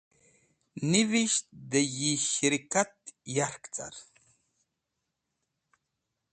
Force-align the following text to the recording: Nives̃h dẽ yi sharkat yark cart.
Nives̃h 0.89 1.41
dẽ 1.69 1.87
yi 1.97 2.11
sharkat 2.31 2.93
yark 3.35 3.63
cart. 3.75 3.99